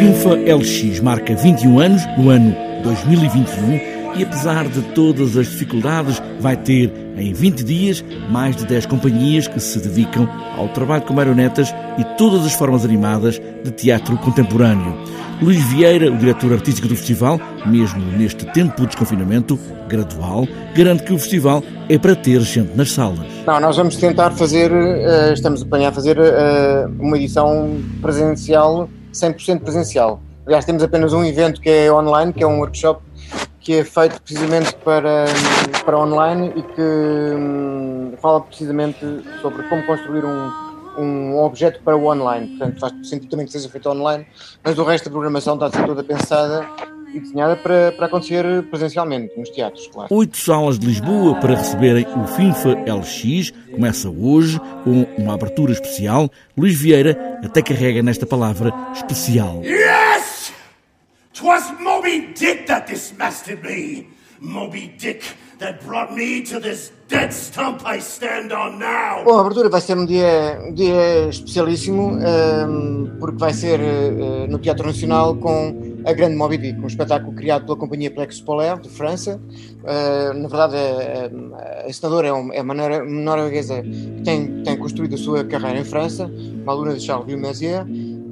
FINFA 0.00 0.30
LX 0.30 0.98
marca 1.00 1.34
21 1.34 1.78
anos 1.78 2.02
no 2.16 2.30
ano 2.30 2.56
2021 2.82 4.16
e 4.16 4.22
apesar 4.22 4.66
de 4.66 4.80
todas 4.94 5.36
as 5.36 5.46
dificuldades, 5.46 6.22
vai 6.40 6.56
ter 6.56 6.90
em 7.18 7.34
20 7.34 7.62
dias 7.62 8.02
mais 8.30 8.56
de 8.56 8.64
10 8.64 8.86
companhias 8.86 9.46
que 9.46 9.60
se 9.60 9.78
dedicam 9.78 10.26
ao 10.56 10.68
trabalho 10.68 11.02
com 11.02 11.12
marionetas 11.12 11.74
e 11.98 12.04
todas 12.16 12.46
as 12.46 12.54
formas 12.54 12.82
animadas 12.82 13.38
de 13.62 13.70
teatro 13.72 14.16
contemporâneo. 14.16 14.96
Luís 15.42 15.62
Vieira, 15.64 16.10
o 16.10 16.16
diretor 16.16 16.54
artístico 16.54 16.88
do 16.88 16.96
festival, 16.96 17.38
mesmo 17.66 18.00
neste 18.16 18.46
tempo 18.46 18.80
de 18.80 18.86
desconfinamento 18.86 19.58
gradual, 19.86 20.48
garante 20.74 21.02
que 21.02 21.12
o 21.12 21.18
festival 21.18 21.62
é 21.90 21.98
para 21.98 22.16
ter 22.16 22.40
gente 22.40 22.74
nas 22.74 22.90
salas. 22.92 23.26
Não, 23.46 23.60
nós 23.60 23.76
vamos 23.76 23.96
tentar 23.96 24.30
fazer, 24.30 24.72
eh, 24.72 25.34
estamos 25.34 25.60
a 25.60 25.66
planear 25.66 25.92
fazer 25.92 26.16
eh, 26.18 26.88
uma 26.98 27.18
edição 27.18 27.76
presencial, 28.00 28.88
100% 29.12 29.60
presencial. 29.60 30.20
Aliás, 30.46 30.64
temos 30.64 30.82
apenas 30.82 31.12
um 31.12 31.24
evento 31.24 31.60
que 31.60 31.68
é 31.68 31.92
online, 31.92 32.32
que 32.32 32.42
é 32.42 32.46
um 32.46 32.58
workshop 32.58 33.02
que 33.60 33.74
é 33.74 33.84
feito 33.84 34.20
precisamente 34.22 34.74
para, 34.76 35.26
para 35.84 35.98
online 35.98 36.52
e 36.56 36.62
que 36.62 36.80
hum, 36.80 38.14
fala 38.20 38.40
precisamente 38.40 38.98
sobre 39.42 39.62
como 39.68 39.84
construir 39.84 40.24
um, 40.24 40.50
um 40.98 41.38
objeto 41.38 41.80
para 41.82 41.96
o 41.96 42.06
online. 42.06 42.48
Portanto, 42.56 42.80
faz 42.80 43.08
sentido 43.08 43.30
também 43.30 43.46
que 43.46 43.52
seja 43.52 43.68
feito 43.68 43.88
online, 43.88 44.26
mas 44.64 44.78
o 44.78 44.84
resto 44.84 45.04
da 45.04 45.10
programação 45.10 45.54
está 45.54 45.70
toda 45.86 46.02
pensada 46.02 46.66
e 47.12 47.20
desenhada 47.20 47.56
para, 47.56 47.92
para 47.92 48.06
acontecer 48.06 48.44
presencialmente 48.70 49.38
nos 49.38 49.50
teatros, 49.50 49.86
claro. 49.88 50.14
Oito 50.14 50.36
salas 50.36 50.78
de 50.78 50.86
Lisboa 50.86 51.38
para 51.40 51.54
receberem 51.56 52.06
o 52.16 52.26
FINFA 52.26 52.70
LX 52.70 53.52
começa 53.72 54.08
hoje 54.08 54.60
com 54.84 55.06
uma 55.18 55.34
abertura 55.34 55.72
especial. 55.72 56.30
Luís 56.56 56.80
Vieira 56.80 57.40
até 57.44 57.62
carrega 57.62 58.02
nesta 58.02 58.26
palavra 58.26 58.72
especial. 58.94 59.62
Yes! 59.64 60.52
'Twas 61.32 61.72
Moby 61.80 62.32
Dick 62.34 62.66
that 62.66 62.90
dismasted 62.90 63.62
me. 63.62 64.08
Moby 64.40 64.94
Dick 64.98 65.22
that 65.58 65.84
brought 65.84 66.14
me 66.14 66.42
to 66.42 66.58
this 66.60 66.92
dead 67.08 67.32
stump 67.32 67.82
I 67.84 67.98
stand 68.00 68.52
on 68.52 68.78
now. 68.78 69.24
Bom, 69.24 69.36
a 69.36 69.40
abertura 69.40 69.68
vai 69.68 69.80
ser 69.80 69.96
um 69.96 70.06
dia, 70.06 70.60
um 70.64 70.72
dia 70.72 71.28
especialíssimo, 71.28 72.12
um, 72.12 72.20
ehm, 72.22 73.18
porque 73.18 73.38
vai 73.38 73.52
ser 73.52 73.80
uh, 73.80 74.46
no 74.48 74.58
Teatro 74.58 74.86
Nacional 74.86 75.36
com 75.36 75.89
a 76.04 76.12
Grande 76.12 76.36
Moby 76.36 76.58
Dick, 76.58 76.80
um 76.80 76.86
espetáculo 76.86 77.32
criado 77.34 77.64
pela 77.64 77.76
companhia 77.76 78.10
Plex 78.10 78.40
Polaire, 78.40 78.80
de 78.80 78.88
França. 78.88 79.40
Uh, 79.82 80.34
na 80.34 80.48
verdade, 80.48 80.76
a, 80.76 81.84
a 81.84 81.88
encenadora 81.88 82.28
é, 82.28 82.32
uma, 82.32 82.54
é 82.54 82.62
uma 82.62 82.74
norueguesa 82.74 83.82
que 83.82 84.22
tem, 84.22 84.62
tem 84.62 84.76
construído 84.76 85.14
a 85.14 85.18
sua 85.18 85.44
carreira 85.44 85.80
em 85.80 85.84
França, 85.84 86.30
uma 86.62 86.72
aluna 86.72 86.94
de 86.94 87.00
Charles 87.00 87.26
Villemasier 87.26 87.86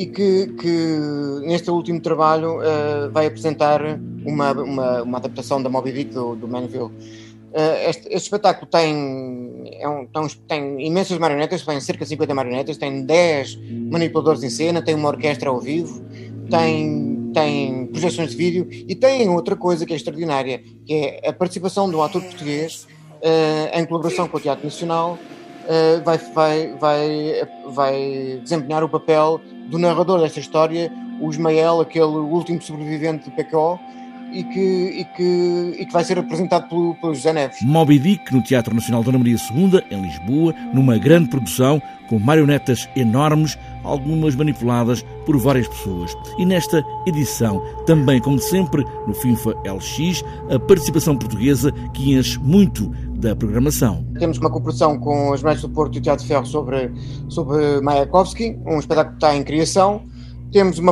e 0.00 0.06
que, 0.06 0.46
que 0.58 0.98
neste 1.42 1.70
último 1.70 2.00
trabalho 2.00 2.58
uh, 2.58 3.10
vai 3.12 3.26
apresentar 3.26 3.82
uma, 4.24 4.52
uma, 4.52 5.02
uma, 5.02 5.18
adaptação 5.18 5.62
da 5.62 5.68
Moby 5.68 5.92
Dick 5.92 6.14
do, 6.14 6.36
do 6.36 6.48
Manville. 6.48 6.84
Uh, 6.84 7.76
este, 7.86 8.06
este, 8.08 8.16
espetáculo 8.16 8.66
tem, 8.70 9.76
é 9.78 9.86
um, 9.86 10.06
tem, 10.06 10.28
tem, 10.48 10.86
imensas 10.86 11.18
marionetas, 11.18 11.62
tem 11.66 11.78
cerca 11.80 12.04
de 12.04 12.08
50 12.10 12.34
marionetas, 12.34 12.78
tem 12.78 13.04
10 13.04 13.58
manipuladores 13.90 14.42
em 14.42 14.48
cena, 14.48 14.80
tem 14.80 14.94
uma 14.94 15.08
orquestra 15.08 15.50
ao 15.50 15.60
vivo, 15.60 16.00
tem, 16.48 17.09
tem 17.32 17.86
projeções 17.86 18.30
de 18.30 18.36
vídeo 18.36 18.66
e 18.70 18.94
tem 18.94 19.28
outra 19.28 19.56
coisa 19.56 19.86
que 19.86 19.92
é 19.92 19.96
extraordinária, 19.96 20.62
que 20.84 20.94
é 20.94 21.28
a 21.28 21.32
participação 21.32 21.88
de 21.88 21.96
um 21.96 22.02
ator 22.02 22.22
português 22.22 22.86
uh, 23.22 23.78
em 23.78 23.84
colaboração 23.86 24.28
com 24.28 24.36
o 24.36 24.40
Teatro 24.40 24.64
Nacional, 24.64 25.18
vai, 26.04 26.18
vai, 26.18 26.76
vai, 26.78 27.48
vai 27.68 28.40
desempenhar 28.42 28.82
o 28.82 28.88
papel 28.88 29.40
do 29.68 29.78
narrador 29.78 30.20
desta 30.20 30.40
história, 30.40 30.90
o 31.20 31.30
Ismael, 31.30 31.80
aquele 31.80 32.06
último 32.06 32.60
sobrevivente 32.60 33.30
de 33.30 33.36
PKO, 33.36 33.78
e 34.32 34.44
que, 34.44 34.60
e 34.60 35.04
que, 35.16 35.76
e 35.78 35.86
que 35.86 35.92
vai 35.92 36.04
ser 36.04 36.18
apresentado 36.18 36.68
pelo, 36.68 36.94
pelo 36.96 37.14
José 37.14 37.32
Neves. 37.32 37.62
Moby 37.62 37.98
Dick, 37.98 38.32
no 38.34 38.42
Teatro 38.42 38.74
Nacional 38.74 39.02
Dona 39.02 39.18
Maria 39.18 39.36
II, 39.36 39.82
em 39.90 40.02
Lisboa, 40.02 40.54
numa 40.72 40.98
grande 40.98 41.28
produção, 41.28 41.80
com 42.08 42.18
marionetas 42.18 42.88
enormes, 42.96 43.58
algumas 43.84 44.34
manipuladas 44.34 45.04
por 45.24 45.36
várias 45.38 45.68
pessoas. 45.68 46.16
E 46.38 46.44
nesta 46.44 46.82
edição, 47.06 47.62
também 47.86 48.20
como 48.20 48.38
sempre, 48.38 48.84
no 49.06 49.14
FINFA 49.14 49.50
LX, 49.64 50.24
a 50.50 50.58
participação 50.58 51.16
portuguesa 51.16 51.72
que 51.94 52.14
enche 52.14 52.38
muito 52.38 52.90
da 53.16 53.36
programação. 53.36 54.04
Temos 54.18 54.38
uma 54.38 54.50
cooperação 54.50 54.98
com 54.98 55.32
as 55.32 55.42
Mães 55.42 55.60
do 55.60 55.68
Porto 55.68 55.96
e 55.96 55.98
o 55.98 56.02
Teatro 56.02 56.26
Ferro 56.26 56.46
sobre, 56.46 56.90
sobre 57.28 57.80
Mayakovsky, 57.80 58.58
um 58.66 58.78
espetáculo 58.78 59.16
que 59.16 59.24
está 59.24 59.36
em 59.36 59.44
criação. 59.44 60.02
Temos 60.52 60.78
uma 60.78 60.90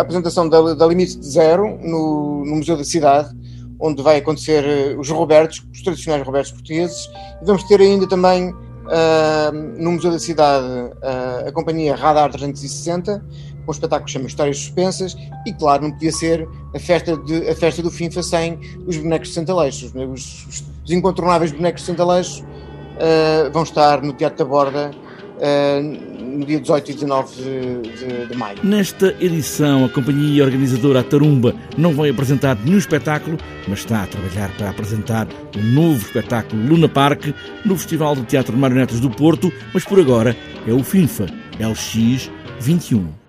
apresentação 0.00 0.48
da, 0.48 0.74
da 0.74 0.86
Limite 0.86 1.16
de 1.16 1.26
Zero 1.26 1.78
no, 1.80 2.44
no 2.44 2.56
Museu 2.56 2.76
da 2.76 2.84
Cidade, 2.84 3.34
onde 3.78 4.02
vai 4.02 4.16
acontecer 4.16 4.64
eh, 4.64 4.96
os 4.98 5.08
Robertos, 5.10 5.64
os 5.72 5.82
tradicionais 5.82 6.26
Robertos 6.26 6.50
portugueses. 6.50 7.08
E 7.40 7.44
vamos 7.44 7.62
ter 7.64 7.80
ainda 7.80 8.08
também 8.08 8.50
uh, 8.50 9.52
no 9.78 9.92
Museu 9.92 10.10
da 10.10 10.18
Cidade 10.18 10.66
uh, 10.66 11.48
a 11.48 11.52
companhia 11.52 11.94
Radar 11.94 12.30
360, 12.30 13.24
com 13.64 13.70
um 13.70 13.72
espetáculo 13.72 14.06
que 14.06 14.12
chama 14.12 14.26
Histórias 14.26 14.58
Suspensas, 14.58 15.16
e 15.46 15.52
claro, 15.52 15.84
não 15.84 15.92
podia 15.92 16.12
ser 16.12 16.48
a 16.74 16.78
festa, 16.78 17.16
de, 17.16 17.48
a 17.48 17.54
festa 17.54 17.82
do 17.82 17.90
FIFA 17.90 18.22
sem 18.22 18.58
os 18.86 18.96
bonecos 18.96 19.28
de 19.28 19.34
Santaleixo. 19.34 19.86
Os, 19.86 20.46
os, 20.46 20.64
os 20.84 20.90
incontornáveis 20.90 21.52
bonecos 21.52 21.82
de 21.82 21.86
Santaleixo 21.86 22.44
uh, 22.44 23.52
vão 23.52 23.62
estar 23.62 24.02
no 24.02 24.12
Teatro 24.12 24.38
da 24.38 24.44
Borda 24.44 24.90
uh, 25.36 26.36
no 26.38 26.44
dia 26.44 26.60
18 26.60 26.90
e 26.90 26.94
19 26.94 27.34
de, 27.36 27.80
de, 27.82 28.26
de, 28.26 28.36
maio. 28.36 28.58
Nesta 28.62 29.14
edição, 29.20 29.84
a 29.84 29.88
companhia 29.88 30.44
organizadora 30.44 31.02
Tarumba 31.02 31.54
não 31.76 31.94
vai 31.94 32.10
apresentar 32.10 32.56
nenhum 32.64 32.78
espetáculo, 32.78 33.38
mas 33.68 33.80
está 33.80 34.02
a 34.02 34.06
trabalhar 34.06 34.50
para 34.56 34.70
apresentar 34.70 35.26
um 35.56 35.62
novo 35.72 35.98
espetáculo 35.98 36.62
Luna 36.66 36.88
Park 36.88 37.34
no 37.64 37.76
Festival 37.76 38.14
de 38.14 38.24
Teatro 38.24 38.52
de 38.52 38.58
Marionetas 38.58 39.00
do 39.00 39.10
Porto, 39.10 39.52
mas 39.72 39.84
por 39.84 39.98
agora 39.98 40.36
é 40.66 40.72
o 40.72 40.82
FINFA 40.82 41.26
LX 41.58 42.30
21. 42.60 43.25